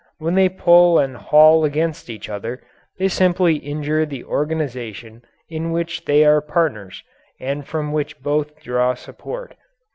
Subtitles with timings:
[0.17, 2.63] When they pull and haul against each other
[2.97, 7.03] they simply injure the organization in which they are partners
[7.39, 9.55] and from which both draw support.